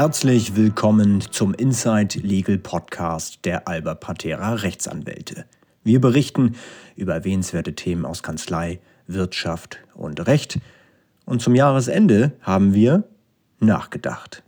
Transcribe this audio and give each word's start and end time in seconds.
Herzlich 0.00 0.56
willkommen 0.56 1.20
zum 1.20 1.52
Inside 1.52 2.20
Legal 2.20 2.56
Podcast 2.56 3.40
der 3.44 3.68
Alba 3.68 3.94
Patera 3.94 4.54
Rechtsanwälte. 4.54 5.44
Wir 5.84 6.00
berichten 6.00 6.56
über 6.96 7.12
erwähnenswerte 7.12 7.74
Themen 7.74 8.06
aus 8.06 8.22
Kanzlei, 8.22 8.80
Wirtschaft 9.06 9.78
und 9.92 10.26
Recht. 10.26 10.58
Und 11.26 11.42
zum 11.42 11.54
Jahresende 11.54 12.32
haben 12.40 12.72
wir 12.72 13.04
nachgedacht. 13.58 14.42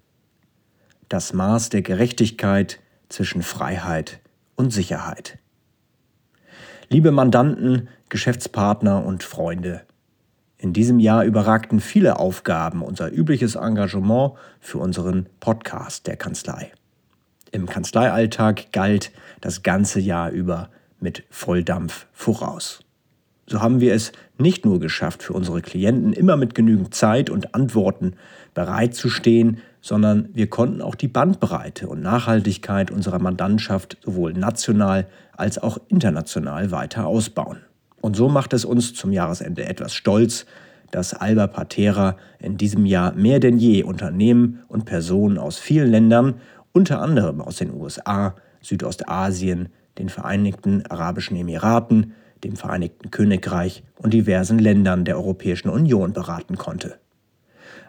Das 1.10 1.34
Maß 1.34 1.68
der 1.68 1.82
Gerechtigkeit 1.82 2.80
zwischen 3.10 3.42
Freiheit 3.42 4.20
und 4.56 4.72
Sicherheit. 4.72 5.36
Liebe 6.88 7.10
Mandanten, 7.10 7.90
Geschäftspartner 8.08 9.04
und 9.04 9.22
Freunde, 9.22 9.82
in 10.62 10.72
diesem 10.72 11.00
Jahr 11.00 11.24
überragten 11.24 11.80
viele 11.80 12.20
Aufgaben 12.20 12.82
unser 12.82 13.12
übliches 13.12 13.56
Engagement 13.56 14.34
für 14.60 14.78
unseren 14.78 15.26
Podcast 15.40 16.06
der 16.06 16.16
Kanzlei. 16.16 16.70
Im 17.50 17.66
Kanzleialltag 17.66 18.70
galt 18.70 19.10
das 19.40 19.64
ganze 19.64 19.98
Jahr 19.98 20.30
über 20.30 20.70
mit 21.00 21.24
Volldampf 21.30 22.06
voraus. 22.12 22.78
So 23.48 23.60
haben 23.60 23.80
wir 23.80 23.92
es 23.92 24.12
nicht 24.38 24.64
nur 24.64 24.78
geschafft, 24.78 25.24
für 25.24 25.32
unsere 25.32 25.62
Klienten 25.62 26.12
immer 26.12 26.36
mit 26.36 26.54
genügend 26.54 26.94
Zeit 26.94 27.28
und 27.28 27.56
Antworten 27.56 28.14
bereitzustehen, 28.54 29.58
sondern 29.80 30.28
wir 30.32 30.48
konnten 30.48 30.80
auch 30.80 30.94
die 30.94 31.08
Bandbreite 31.08 31.88
und 31.88 32.02
Nachhaltigkeit 32.02 32.92
unserer 32.92 33.18
Mandantschaft 33.18 33.96
sowohl 34.04 34.32
national 34.32 35.08
als 35.36 35.58
auch 35.58 35.78
international 35.88 36.70
weiter 36.70 37.08
ausbauen. 37.08 37.58
Und 38.02 38.16
so 38.16 38.28
macht 38.28 38.52
es 38.52 38.66
uns 38.66 38.94
zum 38.94 39.12
Jahresende 39.12 39.64
etwas 39.64 39.94
stolz, 39.94 40.44
dass 40.90 41.14
Alba 41.14 41.46
Patera 41.46 42.16
in 42.38 42.58
diesem 42.58 42.84
Jahr 42.84 43.12
mehr 43.14 43.40
denn 43.40 43.56
je 43.56 43.84
Unternehmen 43.84 44.64
und 44.68 44.84
Personen 44.84 45.38
aus 45.38 45.58
vielen 45.58 45.90
Ländern, 45.90 46.34
unter 46.72 47.00
anderem 47.00 47.40
aus 47.40 47.56
den 47.56 47.72
USA, 47.72 48.34
Südostasien, 48.60 49.68
den 49.98 50.08
Vereinigten 50.08 50.84
Arabischen 50.86 51.36
Emiraten, 51.36 52.12
dem 52.44 52.56
Vereinigten 52.56 53.10
Königreich 53.10 53.84
und 53.96 54.12
diversen 54.12 54.58
Ländern 54.58 55.04
der 55.04 55.16
Europäischen 55.16 55.68
Union 55.68 56.12
beraten 56.12 56.58
konnte. 56.58 56.98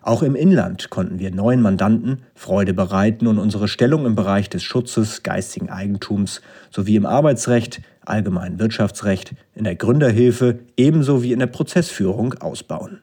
Auch 0.05 0.21
im 0.21 0.35
Inland 0.35 0.89
konnten 0.89 1.17
wir 1.19 1.31
neuen 1.31 1.61
Mandanten 1.61 2.23
Freude 2.35 2.73
bereiten 2.73 3.25
und 3.25 3.39
unsere 3.39 3.69
Stellung 3.69 4.05
im 4.05 4.15
Bereich 4.15 4.49
des 4.49 4.61
Schutzes 4.61 5.23
geistigen 5.23 5.69
Eigentums 5.69 6.41
sowie 6.71 6.97
im 6.97 7.05
Arbeitsrecht, 7.05 7.81
allgemeinen 8.05 8.59
Wirtschaftsrecht, 8.59 9.33
in 9.55 9.63
der 9.63 9.77
Gründerhilfe 9.77 10.59
ebenso 10.75 11.23
wie 11.23 11.31
in 11.31 11.39
der 11.39 11.47
Prozessführung 11.47 12.33
ausbauen. 12.33 12.99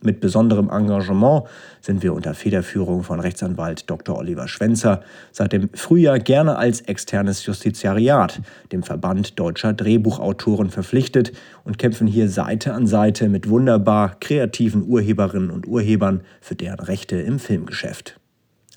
Mit 0.00 0.20
besonderem 0.20 0.70
Engagement 0.70 1.44
sind 1.80 2.04
wir 2.04 2.14
unter 2.14 2.32
Federführung 2.32 3.02
von 3.02 3.18
Rechtsanwalt 3.18 3.90
Dr. 3.90 4.16
Oliver 4.16 4.46
Schwenzer 4.46 5.02
seit 5.32 5.52
dem 5.52 5.70
Frühjahr 5.74 6.20
gerne 6.20 6.56
als 6.56 6.82
externes 6.82 7.44
Justiziariat 7.44 8.40
dem 8.70 8.84
Verband 8.84 9.40
deutscher 9.40 9.72
Drehbuchautoren 9.72 10.70
verpflichtet 10.70 11.32
und 11.64 11.78
kämpfen 11.78 12.06
hier 12.06 12.28
Seite 12.28 12.74
an 12.74 12.86
Seite 12.86 13.28
mit 13.28 13.48
wunderbar 13.48 14.16
kreativen 14.20 14.86
Urheberinnen 14.86 15.50
und 15.50 15.66
Urhebern 15.66 16.20
für 16.40 16.54
deren 16.54 16.78
Rechte 16.78 17.16
im 17.16 17.40
Filmgeschäft. 17.40 18.20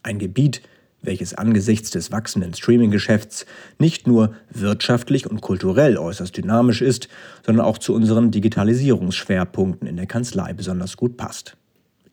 Ein 0.01 0.17
Gebiet, 0.17 0.63
welches 1.01 1.33
angesichts 1.33 1.89
des 1.89 2.11
wachsenden 2.11 2.53
Streaming-Geschäfts 2.53 3.45
nicht 3.79 4.07
nur 4.07 4.35
wirtschaftlich 4.49 5.29
und 5.29 5.41
kulturell 5.41 5.97
äußerst 5.97 6.35
dynamisch 6.35 6.81
ist, 6.81 7.07
sondern 7.45 7.65
auch 7.65 7.77
zu 7.77 7.93
unseren 7.93 8.31
Digitalisierungsschwerpunkten 8.31 9.87
in 9.87 9.97
der 9.97 10.05
Kanzlei 10.05 10.53
besonders 10.53 10.97
gut 10.97 11.17
passt. 11.17 11.57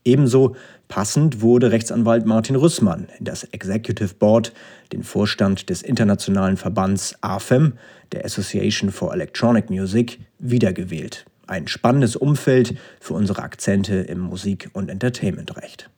Ebenso 0.04 0.56
passend 0.88 1.42
wurde 1.42 1.70
Rechtsanwalt 1.70 2.24
Martin 2.24 2.56
Rüssmann 2.56 3.08
in 3.18 3.26
das 3.26 3.44
Executive 3.44 4.14
Board, 4.14 4.52
den 4.92 5.02
Vorstand 5.02 5.68
des 5.68 5.82
internationalen 5.82 6.56
Verbands 6.56 7.14
AFEM, 7.20 7.74
der 8.12 8.24
Association 8.24 8.90
for 8.90 9.12
Electronic 9.12 9.68
Music, 9.68 10.18
wiedergewählt. 10.38 11.26
Ein 11.46 11.68
spannendes 11.68 12.16
Umfeld 12.16 12.74
für 13.00 13.14
unsere 13.14 13.42
Akzente 13.42 13.96
im 13.96 14.20
Musik- 14.20 14.70
und 14.72 14.88
Entertainmentrecht. 14.88 15.90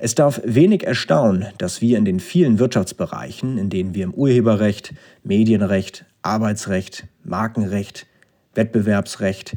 Es 0.00 0.14
darf 0.14 0.40
wenig 0.44 0.86
erstaunen, 0.86 1.46
dass 1.58 1.80
wir 1.80 1.98
in 1.98 2.04
den 2.04 2.20
vielen 2.20 2.60
Wirtschaftsbereichen, 2.60 3.58
in 3.58 3.68
denen 3.68 3.94
wir 3.96 4.04
im 4.04 4.14
Urheberrecht, 4.14 4.94
Medienrecht, 5.24 6.04
Arbeitsrecht, 6.22 7.08
Markenrecht, 7.24 8.06
Wettbewerbsrecht, 8.54 9.56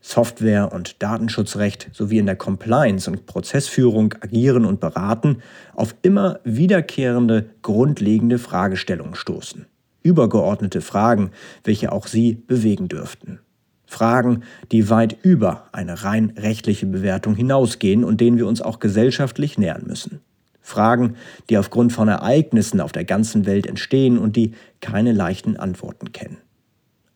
Software- 0.00 0.72
und 0.72 1.02
Datenschutzrecht 1.02 1.90
sowie 1.92 2.18
in 2.18 2.26
der 2.26 2.34
Compliance 2.34 3.08
und 3.08 3.26
Prozessführung 3.26 4.14
agieren 4.20 4.64
und 4.64 4.80
beraten, 4.80 5.42
auf 5.74 5.94
immer 6.02 6.40
wiederkehrende 6.42 7.50
grundlegende 7.62 8.38
Fragestellungen 8.38 9.14
stoßen. 9.14 9.66
Übergeordnete 10.02 10.80
Fragen, 10.80 11.30
welche 11.62 11.92
auch 11.92 12.08
Sie 12.08 12.34
bewegen 12.34 12.88
dürften. 12.88 13.38
Fragen, 13.86 14.42
die 14.72 14.90
weit 14.90 15.16
über 15.22 15.68
eine 15.72 16.02
rein 16.02 16.32
rechtliche 16.36 16.86
Bewertung 16.86 17.34
hinausgehen 17.34 18.04
und 18.04 18.20
denen 18.20 18.36
wir 18.36 18.46
uns 18.46 18.60
auch 18.60 18.80
gesellschaftlich 18.80 19.58
nähern 19.58 19.84
müssen. 19.86 20.20
Fragen, 20.60 21.14
die 21.48 21.58
aufgrund 21.58 21.92
von 21.92 22.08
Ereignissen 22.08 22.80
auf 22.80 22.90
der 22.90 23.04
ganzen 23.04 23.46
Welt 23.46 23.66
entstehen 23.66 24.18
und 24.18 24.34
die 24.34 24.52
keine 24.80 25.12
leichten 25.12 25.56
Antworten 25.56 26.10
kennen. 26.10 26.38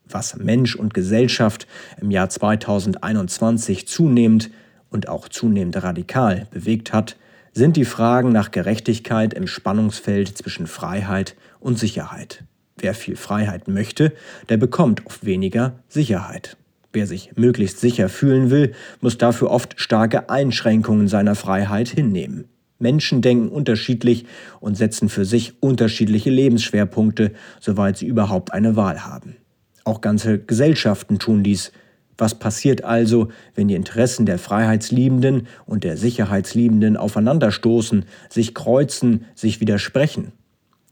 Was 0.09 0.37
Mensch 0.37 0.77
und 0.77 0.95
Gesellschaft 0.95 1.67
im 2.01 2.11
Jahr 2.11 2.29
2021 2.29 3.89
zunehmend 3.89 4.51
und 4.89 5.09
auch 5.09 5.29
zunehmend 5.29 5.83
radikal 5.83 6.47
bewegt 6.51 6.93
hat, 6.93 7.17
sind 7.53 7.77
die 7.77 7.85
Fragen 7.85 8.31
nach 8.31 8.53
Gerechtigkeit 8.53 9.35
im 9.35 9.47
Spannungsfeld 9.47 10.37
zwischen 10.37 10.67
Freiheit 10.67 11.37
und 11.59 11.79
Sicherheit. 11.79 12.45
Wer 12.77 12.95
viel 12.95 13.17
Freiheit 13.17 13.69
möchte, 13.69 14.13
der 14.49 14.57
bekommt 14.57 15.07
oft 15.07 15.25
weniger 15.25 15.75
Sicherheit. 15.89 16.57
Wer 16.93 17.07
sich 17.07 17.33
möglichst 17.37 17.79
sicher 17.79 18.09
fühlen 18.09 18.51
will, 18.51 18.73
muss 19.01 19.17
dafür 19.17 19.51
oft 19.51 19.81
starke 19.81 20.29
Einschränkungen 20.29 21.07
seiner 21.07 21.37
Freiheit 21.37 21.89
hinnehmen. 21.89 22.47
Menschen 22.81 23.23
denken 23.23 23.49
unterschiedlich 23.49 24.25
und 24.59 24.77
setzen 24.77 25.09
für 25.09 25.25
sich 25.25 25.63
unterschiedliche 25.63 26.31
Lebensschwerpunkte, 26.31 27.33
soweit 27.61 27.99
sie 27.99 28.07
überhaupt 28.07 28.53
eine 28.53 28.75
Wahl 28.75 29.05
haben. 29.05 29.37
Auch 29.85 30.01
ganze 30.01 30.39
Gesellschaften 30.39 31.19
tun 31.19 31.45
dies. 31.45 31.73
Was 32.19 32.39
passiert 32.39 32.85
also, 32.85 33.29
wenn 33.55 33.69
die 33.69 33.75
Interessen 33.75 34.27
der 34.27 34.39
Freiheitsliebenden 34.39 35.47
und 35.67 35.85
der 35.85 35.97
Sicherheitsliebenden 35.97 36.97
aufeinanderstoßen, 36.97 38.05
sich 38.29 38.55
kreuzen, 38.55 39.27
sich 39.35 39.61
widersprechen? 39.61 40.33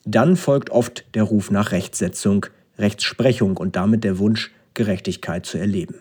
Dann 0.04 0.36
folgt 0.36 0.70
oft 0.70 1.04
der 1.15 1.25
Ruf 1.25 1.50
nach 1.50 1.72
Rechtsetzung, 1.72 2.47
Rechtsprechung 2.78 3.56
und 3.56 3.76
damit 3.76 4.04
der 4.04 4.19
Wunsch 4.19 4.53
Gerechtigkeit 4.78 5.44
zu 5.44 5.59
erleben. 5.59 5.97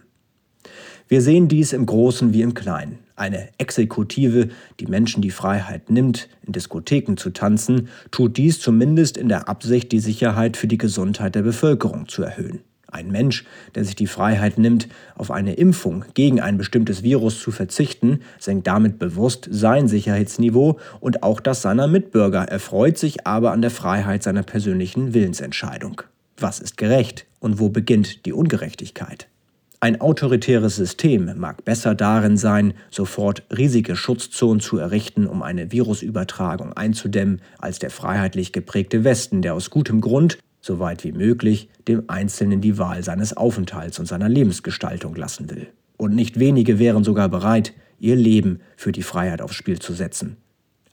Wir 1.10 1.22
sehen 1.22 1.48
dies 1.48 1.74
im 1.74 1.86
Großen 1.86 2.34
wie 2.34 2.42
im 2.42 2.54
Kleinen. 2.54 3.00
Eine 3.16 3.50
Exekutive, 3.58 4.50
die 4.80 4.86
Menschen 4.86 5.22
die 5.22 5.32
Freiheit 5.32 5.90
nimmt, 5.90 6.30
in 6.46 6.54
Diskotheken 6.54 7.16
zu 7.18 7.32
tanzen, 7.32 7.90
tut 8.12 8.38
dies 8.38 8.60
zumindest 8.60 9.18
in 9.18 9.30
der 9.30 9.50
Absicht, 9.50 9.92
die 9.92 10.00
Sicherheit 10.00 10.58
für 10.58 10.68
die 10.68 10.78
Gesundheit 10.78 11.34
der 11.34 11.42
Bevölkerung 11.42 12.08
zu 12.08 12.22
erhöhen. 12.22 12.60
Ein 12.90 13.12
Mensch, 13.12 13.46
der 13.74 13.84
sich 13.84 13.96
die 13.96 14.08
Freiheit 14.08 14.58
nimmt, 14.58 14.88
auf 15.16 15.32
eine 15.32 15.54
Impfung 15.56 16.06
gegen 16.14 16.40
ein 16.40 16.58
bestimmtes 16.58 17.04
Virus 17.04 17.40
zu 17.40 17.52
verzichten, 17.52 18.20
senkt 18.38 18.68
damit 18.68 19.00
bewusst 19.00 19.48
sein 19.50 19.88
Sicherheitsniveau 19.88 20.78
und 21.00 21.24
auch 21.24 21.40
das 21.40 21.64
seiner 21.64 21.88
Mitbürger, 21.88 22.44
erfreut 22.44 22.98
sich 22.98 23.26
aber 23.26 23.52
an 23.52 23.62
der 23.62 23.72
Freiheit 23.72 24.24
seiner 24.24 24.44
persönlichen 24.44 25.14
Willensentscheidung. 25.14 26.04
Was 26.40 26.60
ist 26.60 26.78
gerecht 26.78 27.26
und 27.40 27.60
wo 27.60 27.70
beginnt 27.70 28.28
die 28.28 28.34
Ungerechtigkeit? 28.34 29.28
Ein 29.80 30.02
autoritäres 30.02 30.76
System 30.76 31.32
mag 31.38 31.66
besser 31.66 31.96
darin 31.96 32.38
sein, 32.38 32.76
sofort 32.92 33.44
riesige 33.56 33.96
Schutzzonen 33.96 34.60
zu 34.60 34.78
errichten, 34.78 35.26
um 35.26 35.42
eine 35.42 35.72
Virusübertragung 35.72 36.74
einzudämmen, 36.74 37.42
als 37.58 37.80
der 37.80 37.90
freiheitlich 37.90 38.54
geprägte 38.54 39.04
Westen, 39.04 39.42
der 39.42 39.56
aus 39.56 39.72
gutem 39.72 40.00
Grund, 40.00 40.38
so 40.62 40.80
weit 40.80 41.04
wie 41.04 41.12
möglich, 41.12 41.70
dem 41.88 42.04
Einzelnen 42.08 42.62
die 42.62 42.78
Wahl 42.78 43.04
seines 43.04 43.36
Aufenthalts 43.36 43.98
und 43.98 44.06
seiner 44.06 44.30
Lebensgestaltung 44.30 45.16
lassen 45.16 45.50
will. 45.50 45.68
Und 45.98 46.14
nicht 46.14 46.40
wenige 46.40 46.78
wären 46.78 47.04
sogar 47.04 47.30
bereit, 47.30 47.74
ihr 48.00 48.16
Leben 48.16 48.60
für 48.76 48.92
die 48.92 49.04
Freiheit 49.04 49.42
aufs 49.42 49.56
Spiel 49.56 49.80
zu 49.80 49.94
setzen. 49.94 50.38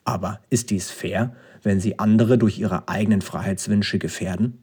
Aber 0.04 0.40
ist 0.48 0.70
dies 0.70 0.90
fair, 0.90 1.34
wenn 1.62 1.80
sie 1.80 1.98
andere 1.98 2.38
durch 2.38 2.58
ihre 2.58 2.88
eigenen 2.88 3.20
Freiheitswünsche 3.20 3.98
gefährden? 3.98 4.62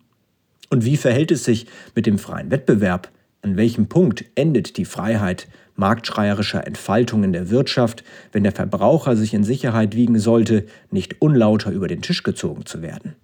Und 0.71 0.85
wie 0.85 0.95
verhält 0.95 1.31
es 1.31 1.44
sich 1.44 1.68
mit 1.95 2.06
dem 2.06 2.18
freien 2.18 2.50
Wettbewerb? 2.50 3.12
An 3.41 3.57
welchem 3.57 3.88
Punkt 3.88 4.23
endet 4.35 4.77
die 4.77 4.85
Freiheit 4.85 5.50
marktschreierischer 5.75 6.65
Entfaltung 6.65 7.25
in 7.25 7.33
der 7.33 7.50
Wirtschaft, 7.50 8.06
wenn 8.31 8.44
der 8.44 8.53
Verbraucher 8.53 9.18
sich 9.18 9.33
in 9.33 9.44
Sicherheit 9.44 9.95
wiegen 9.95 10.18
sollte, 10.18 10.65
nicht 10.89 11.21
unlauter 11.21 11.71
über 11.71 11.89
den 11.89 12.01
Tisch 12.01 12.23
gezogen 12.23 12.65
zu 12.65 12.81
werden? 12.81 13.15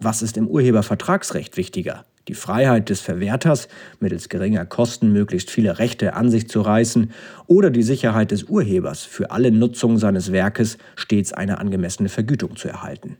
Was 0.00 0.20
ist 0.20 0.36
im 0.36 0.48
Urhebervertragsrecht 0.48 1.56
wichtiger? 1.56 2.06
Die 2.26 2.34
Freiheit 2.34 2.88
des 2.88 3.00
Verwerters, 3.00 3.68
mittels 4.00 4.28
geringer 4.28 4.66
Kosten 4.66 5.12
möglichst 5.12 5.50
viele 5.50 5.78
Rechte 5.78 6.14
an 6.14 6.28
sich 6.28 6.48
zu 6.48 6.60
reißen, 6.60 7.12
oder 7.46 7.70
die 7.70 7.82
Sicherheit 7.84 8.32
des 8.32 8.44
Urhebers, 8.44 9.04
für 9.04 9.30
alle 9.30 9.52
Nutzung 9.52 9.98
seines 9.98 10.32
Werkes 10.32 10.76
stets 10.96 11.32
eine 11.32 11.58
angemessene 11.58 12.08
Vergütung 12.08 12.56
zu 12.56 12.66
erhalten. 12.66 13.16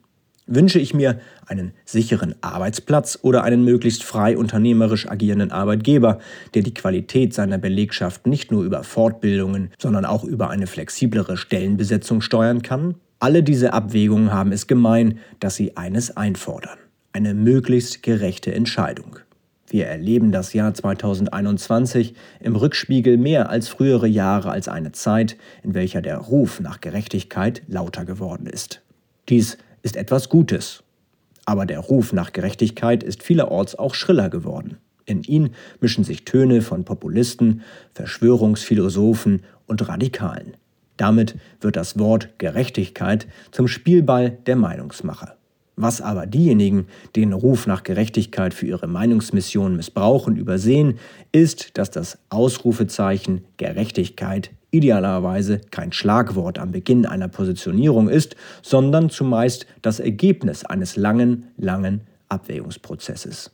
Wünsche 0.53 0.81
ich 0.81 0.95
mir 0.95 1.21
einen 1.47 1.73
sicheren 1.85 2.35
Arbeitsplatz 2.41 3.21
oder 3.23 3.45
einen 3.45 3.65
möglichst 3.65 4.03
frei 4.03 4.37
unternehmerisch 4.37 5.09
agierenden 5.09 5.53
Arbeitgeber, 5.53 6.19
der 6.55 6.63
die 6.63 6.75
Qualität 6.75 7.33
seiner 7.33 7.57
Belegschaft 7.57 8.27
nicht 8.27 8.51
nur 8.51 8.65
über 8.65 8.83
Fortbildungen, 8.83 9.71
sondern 9.79 10.05
auch 10.05 10.25
über 10.25 10.51
eine 10.51 10.67
flexiblere 10.67 11.37
Stellenbesetzung 11.37 12.21
steuern 12.21 12.63
kann? 12.63 12.97
Alle 13.21 13.45
diese 13.45 13.73
Abwägungen 13.73 14.33
haben 14.33 14.51
es 14.51 14.67
gemein, 14.67 15.21
dass 15.39 15.55
sie 15.55 15.77
eines 15.77 16.17
einfordern. 16.17 16.79
Eine 17.13 17.33
möglichst 17.33 18.03
gerechte 18.03 18.53
Entscheidung. 18.53 19.21
Wir 19.69 19.87
erleben 19.87 20.33
das 20.33 20.53
Jahr 20.53 20.75
2021 20.75 22.15
im 22.41 22.57
Rückspiegel 22.57 23.19
mehr 23.19 23.51
als 23.51 23.69
frühere 23.69 24.09
Jahre 24.09 24.51
als 24.51 24.67
eine 24.67 24.91
Zeit, 24.91 25.37
in 25.63 25.75
welcher 25.75 26.03
der 26.03 26.19
Ruf 26.19 26.59
nach 26.59 26.81
Gerechtigkeit 26.81 27.63
lauter 27.69 28.05
geworden 28.05 28.47
ist. 28.47 28.83
Dies 29.29 29.57
ist 29.83 29.97
etwas 29.97 30.29
Gutes. 30.29 30.83
Aber 31.45 31.67
der 31.67 31.81
Ruf 31.81 32.13
nach 32.13 32.33
Gerechtigkeit 32.33 33.03
ist 33.03 33.23
vielerorts 33.23 33.75
auch 33.75 33.95
schriller 33.95 34.31
geworden. 34.31 34.77
In 35.07 35.23
ihn 35.23 35.51
mischen 35.81 36.05
sich 36.05 36.25
Töne 36.25 36.63
von 36.63 36.85
Populisten, 36.85 37.63
Verschwörungsphilosophen 37.95 39.43
und 39.67 39.89
Radikalen. 39.89 40.57
Damit 40.97 41.37
wird 41.61 41.77
das 41.77 41.99
Wort 41.99 42.39
Gerechtigkeit 42.39 43.27
zum 43.51 43.67
Spielball 43.67 44.31
der 44.31 44.57
Meinungsmacher. 44.57 45.37
Was 45.77 46.03
aber 46.03 46.27
diejenigen, 46.27 46.89
die 47.17 47.21
den 47.21 47.33
Ruf 47.33 47.67
nach 47.67 47.85
Gerechtigkeit 47.85 48.53
für 48.53 48.67
ihre 48.67 48.87
Meinungsmission 48.87 49.77
missbrauchen, 49.77 50.37
übersehen, 50.37 50.99
ist, 51.33 51.79
dass 51.79 51.91
das 51.91 52.19
Ausrufezeichen 52.29 53.47
Gerechtigkeit 53.57 54.51
idealerweise 54.71 55.61
kein 55.71 55.93
Schlagwort 55.93 56.59
am 56.59 56.73
Beginn 56.73 57.07
einer 57.07 57.29
Positionierung 57.29 58.09
ist, 58.09 58.37
sondern 58.63 59.11
zumeist 59.11 59.67
das 59.83 60.01
Ergebnis 60.01 60.65
eines 60.65 60.97
langen, 60.97 61.49
langen 61.57 62.03
Abwägungsprozesses. 62.29 63.51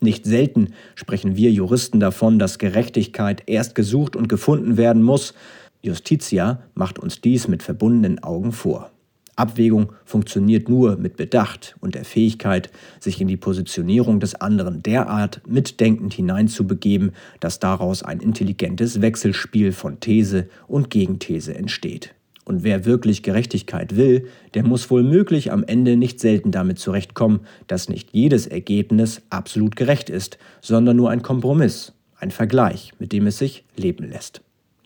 Nicht 0.00 0.24
selten 0.24 0.74
sprechen 0.94 1.36
wir 1.36 1.50
Juristen 1.50 2.00
davon, 2.00 2.38
dass 2.38 2.58
Gerechtigkeit 2.58 3.42
erst 3.46 3.74
gesucht 3.74 4.16
und 4.16 4.28
gefunden 4.28 4.76
werden 4.76 5.02
muss. 5.02 5.34
Justitia 5.80 6.62
macht 6.74 6.98
uns 6.98 7.20
dies 7.20 7.48
mit 7.48 7.62
verbundenen 7.62 8.22
Augen 8.22 8.52
vor. 8.52 8.91
Abwägung 9.36 9.92
funktioniert 10.04 10.68
nur 10.68 10.96
mit 10.96 11.16
Bedacht 11.16 11.74
und 11.80 11.94
der 11.94 12.04
Fähigkeit, 12.04 12.70
sich 13.00 13.20
in 13.20 13.28
die 13.28 13.38
Positionierung 13.38 14.20
des 14.20 14.34
anderen 14.34 14.82
derart 14.82 15.40
mitdenkend 15.46 16.12
hineinzubegeben, 16.12 17.12
dass 17.40 17.58
daraus 17.58 18.02
ein 18.02 18.20
intelligentes 18.20 19.00
Wechselspiel 19.00 19.72
von 19.72 20.00
These 20.00 20.48
und 20.66 20.90
Gegenthese 20.90 21.54
entsteht. 21.54 22.14
Und 22.44 22.64
wer 22.64 22.84
wirklich 22.84 23.22
Gerechtigkeit 23.22 23.96
will, 23.96 24.26
der 24.54 24.64
muss 24.64 24.90
wohl 24.90 25.02
möglich 25.02 25.52
am 25.52 25.64
Ende 25.64 25.96
nicht 25.96 26.20
selten 26.20 26.50
damit 26.50 26.78
zurechtkommen, 26.78 27.40
dass 27.68 27.88
nicht 27.88 28.10
jedes 28.12 28.46
Ergebnis 28.46 29.22
absolut 29.30 29.76
gerecht 29.76 30.10
ist, 30.10 30.38
sondern 30.60 30.96
nur 30.96 31.10
ein 31.10 31.22
Kompromiss, 31.22 31.92
ein 32.16 32.32
Vergleich, 32.32 32.92
mit 32.98 33.12
dem 33.12 33.28
es 33.28 33.38
sich 33.38 33.64
leben 33.76 34.08
lässt. 34.08 34.42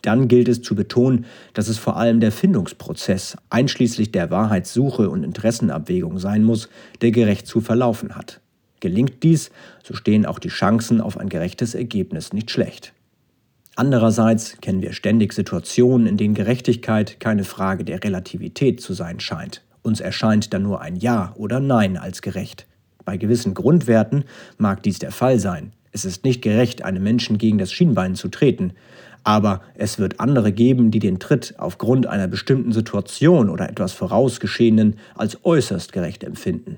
Dann 0.07 0.29
gilt 0.29 0.47
es 0.47 0.61
zu 0.61 0.73
betonen, 0.73 1.25
dass 1.53 1.67
es 1.67 1.77
vor 1.77 1.97
allem 1.97 2.21
der 2.21 2.31
Findungsprozess, 2.31 3.35
einschließlich 3.49 4.13
der 4.13 4.31
Wahrheitssuche 4.31 5.09
und 5.09 5.25
Interessenabwägung 5.25 6.17
sein 6.17 6.45
muss, 6.45 6.69
der 7.01 7.11
gerecht 7.11 7.45
zu 7.45 7.59
verlaufen 7.59 8.15
hat. 8.15 8.39
Gelingt 8.79 9.21
dies, 9.23 9.51
so 9.83 9.93
stehen 9.93 10.25
auch 10.25 10.39
die 10.39 10.47
Chancen 10.47 11.01
auf 11.01 11.17
ein 11.17 11.27
gerechtes 11.27 11.75
Ergebnis 11.75 12.31
nicht 12.31 12.51
schlecht. 12.51 12.93
Andererseits 13.75 14.55
kennen 14.61 14.81
wir 14.81 14.93
ständig 14.93 15.33
Situationen, 15.33 16.07
in 16.07 16.15
denen 16.15 16.35
Gerechtigkeit 16.35 17.19
keine 17.19 17.43
Frage 17.43 17.83
der 17.83 18.01
Relativität 18.01 18.79
zu 18.79 18.93
sein 18.93 19.19
scheint. 19.19 19.61
Uns 19.81 19.99
erscheint 19.99 20.53
dann 20.53 20.63
nur 20.63 20.79
ein 20.79 20.95
Ja 20.95 21.33
oder 21.35 21.59
Nein 21.59 21.97
als 21.97 22.21
gerecht. 22.21 22.65
Bei 23.03 23.17
gewissen 23.17 23.53
Grundwerten 23.53 24.23
mag 24.57 24.83
dies 24.83 24.99
der 24.99 25.11
Fall 25.11 25.37
sein. 25.37 25.73
Es 25.97 26.05
ist 26.05 26.25
nicht 26.25 26.43
gerecht, 26.43 26.83
einem 26.83 27.01
Menschen 27.01 27.39
gegen 27.39 27.57
das 27.57 27.73
Schienbein 27.73 28.13
zu 28.13 28.27
treten. 28.27 28.73
Aber 29.23 29.61
es 29.73 29.97
wird 29.97 30.19
andere 30.19 30.51
geben, 30.51 30.91
die 30.91 30.99
den 30.99 31.17
Tritt 31.17 31.55
aufgrund 31.57 32.05
einer 32.05 32.27
bestimmten 32.27 32.71
Situation 32.71 33.49
oder 33.49 33.67
etwas 33.67 33.93
Vorausgeschehenen 33.93 34.97
als 35.15 35.43
äußerst 35.43 35.91
gerecht 35.93 36.23
empfinden. 36.23 36.77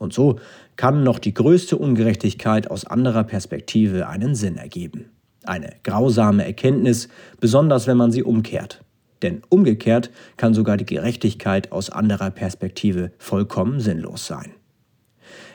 Und 0.00 0.12
so 0.12 0.40
kann 0.74 1.04
noch 1.04 1.20
die 1.20 1.32
größte 1.32 1.76
Ungerechtigkeit 1.76 2.68
aus 2.68 2.84
anderer 2.84 3.22
Perspektive 3.22 4.08
einen 4.08 4.34
Sinn 4.34 4.56
ergeben. 4.56 5.10
Eine 5.44 5.76
grausame 5.84 6.44
Erkenntnis, 6.44 7.06
besonders 7.38 7.86
wenn 7.86 7.96
man 7.96 8.10
sie 8.10 8.24
umkehrt. 8.24 8.82
Denn 9.22 9.42
umgekehrt 9.48 10.10
kann 10.36 10.54
sogar 10.54 10.76
die 10.76 10.86
Gerechtigkeit 10.86 11.70
aus 11.70 11.88
anderer 11.88 12.32
Perspektive 12.32 13.12
vollkommen 13.18 13.78
sinnlos 13.78 14.26
sein. 14.26 14.50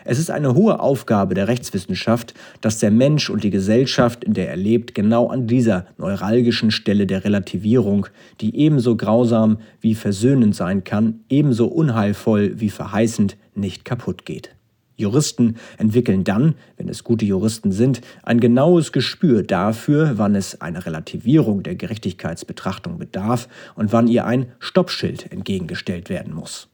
Es 0.06 0.20
ist 0.20 0.32
eine 0.32 0.56
hohe 0.56 0.80
Aufgabe 0.80 1.34
der 1.34 1.48
Rechtswissenschaft, 1.48 2.34
dass 2.62 2.80
der 2.80 2.92
Mensch 2.92 3.30
und 3.30 3.44
die 3.44 3.50
Gesellschaft, 3.50 4.24
in 4.24 4.34
der 4.34 4.50
er 4.50 4.58
lebt, 4.58 4.96
genau 4.96 5.28
an 5.28 5.48
dieser 5.48 5.86
neuralgischen 5.98 6.72
Stelle 6.72 7.06
der 7.06 7.24
Relativierung, 7.24 8.08
die 8.40 8.56
ebenso 8.58 8.96
grausam 8.96 9.60
wie 9.80 9.96
versöhnend 9.96 10.56
sein 10.56 10.84
kann, 10.84 11.22
ebenso 11.30 11.68
unheilvoll 11.68 12.60
wie 12.60 12.70
verheißend, 12.70 13.38
nicht 13.54 13.86
kaputt 13.86 14.26
geht. 14.26 14.56
Juristen 15.02 15.56
entwickeln 15.78 16.24
dann, 16.24 16.56
wenn 16.78 16.88
es 16.88 17.04
gute 17.04 17.26
Juristen 17.26 17.72
sind, 17.72 18.02
ein 18.24 18.40
genaues 18.40 18.92
Gespür 18.92 19.44
dafür, 19.44 20.14
wann 20.18 20.36
es 20.36 20.62
einer 20.62 20.86
Relativierung 20.86 21.64
der 21.64 21.76
Gerechtigkeitsbetrachtung 21.76 23.00
bedarf 23.00 23.50
und 23.76 23.92
wann 23.92 24.08
ihr 24.08 24.26
ein 24.26 24.48
Stoppschild 24.60 25.32
entgegengestellt 25.32 26.10
werden 26.10 26.34
muss. 26.34 26.71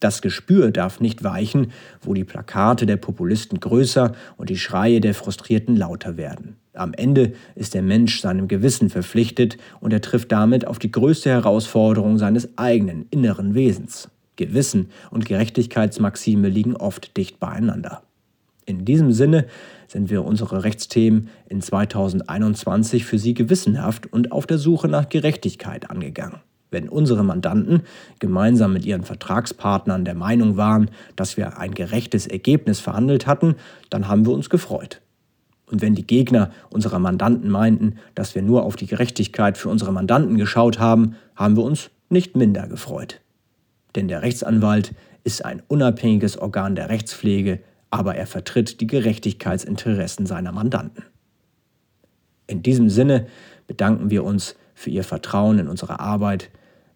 Das 0.00 0.22
Gespür 0.22 0.70
darf 0.70 1.00
nicht 1.00 1.24
weichen, 1.24 1.72
wo 2.02 2.14
die 2.14 2.24
Plakate 2.24 2.86
der 2.86 2.96
Populisten 2.96 3.60
größer 3.60 4.12
und 4.36 4.50
die 4.50 4.58
Schreie 4.58 5.00
der 5.00 5.14
Frustrierten 5.14 5.76
lauter 5.76 6.16
werden. 6.16 6.56
Am 6.74 6.92
Ende 6.92 7.32
ist 7.54 7.74
der 7.74 7.82
Mensch 7.82 8.20
seinem 8.20 8.48
Gewissen 8.48 8.90
verpflichtet 8.90 9.56
und 9.80 9.92
er 9.92 10.00
trifft 10.00 10.32
damit 10.32 10.66
auf 10.66 10.78
die 10.78 10.90
größte 10.90 11.30
Herausforderung 11.30 12.18
seines 12.18 12.58
eigenen 12.58 13.06
inneren 13.10 13.54
Wesens. 13.54 14.08
Gewissen 14.36 14.90
und 15.10 15.26
Gerechtigkeitsmaxime 15.26 16.48
liegen 16.48 16.76
oft 16.76 17.16
dicht 17.16 17.38
beieinander. 17.38 18.02
In 18.66 18.84
diesem 18.84 19.12
Sinne 19.12 19.46
sind 19.86 20.10
wir 20.10 20.24
unsere 20.24 20.64
Rechtsthemen 20.64 21.28
in 21.48 21.60
2021 21.60 23.04
für 23.04 23.18
Sie 23.18 23.34
gewissenhaft 23.34 24.12
und 24.12 24.32
auf 24.32 24.46
der 24.46 24.58
Suche 24.58 24.88
nach 24.88 25.08
Gerechtigkeit 25.08 25.90
angegangen. 25.90 26.40
Wenn 26.74 26.88
unsere 26.88 27.22
Mandanten 27.22 27.82
gemeinsam 28.18 28.72
mit 28.72 28.84
ihren 28.84 29.04
Vertragspartnern 29.04 30.04
der 30.04 30.14
Meinung 30.14 30.56
waren, 30.56 30.90
dass 31.14 31.36
wir 31.36 31.56
ein 31.58 31.72
gerechtes 31.72 32.26
Ergebnis 32.26 32.80
verhandelt 32.80 33.28
hatten, 33.28 33.54
dann 33.90 34.08
haben 34.08 34.26
wir 34.26 34.32
uns 34.32 34.50
gefreut. 34.50 35.00
Und 35.70 35.82
wenn 35.82 35.94
die 35.94 36.06
Gegner 36.06 36.50
unserer 36.70 36.98
Mandanten 36.98 37.48
meinten, 37.48 37.94
dass 38.16 38.34
wir 38.34 38.42
nur 38.42 38.64
auf 38.64 38.74
die 38.74 38.88
Gerechtigkeit 38.88 39.56
für 39.56 39.68
unsere 39.68 39.92
Mandanten 39.92 40.36
geschaut 40.36 40.80
haben, 40.80 41.14
haben 41.36 41.56
wir 41.56 41.62
uns 41.62 41.90
nicht 42.08 42.34
minder 42.34 42.66
gefreut. 42.66 43.20
Denn 43.94 44.08
der 44.08 44.22
Rechtsanwalt 44.22 44.94
ist 45.22 45.44
ein 45.44 45.62
unabhängiges 45.68 46.36
Organ 46.36 46.74
der 46.74 46.88
Rechtspflege, 46.88 47.60
aber 47.90 48.16
er 48.16 48.26
vertritt 48.26 48.80
die 48.80 48.88
Gerechtigkeitsinteressen 48.88 50.26
seiner 50.26 50.50
Mandanten. 50.50 51.04
In 52.48 52.64
diesem 52.64 52.90
Sinne 52.90 53.28
bedanken 53.68 54.10
wir 54.10 54.24
uns 54.24 54.56
für 54.74 54.90
Ihr 54.90 55.04
Vertrauen 55.04 55.60
in 55.60 55.68
unsere 55.68 56.00
Arbeit 56.00 56.50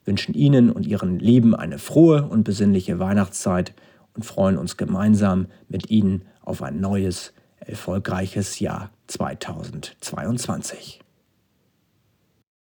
wünschen 0.08 0.34
Ihnen 0.34 0.70
und 0.72 0.86
Ihren 0.86 1.20
Lieben 1.20 1.54
eine 1.54 1.78
frohe 1.78 2.24
und 2.24 2.42
besinnliche 2.42 2.98
Weihnachtszeit 2.98 3.74
und 4.14 4.24
freuen 4.24 4.56
uns 4.56 4.78
gemeinsam 4.78 5.46
mit 5.68 5.90
Ihnen 5.90 6.22
auf 6.40 6.62
ein 6.62 6.80
neues, 6.80 7.34
erfolgreiches 7.60 8.58
Jahr 8.58 8.90
2022. 9.06 11.00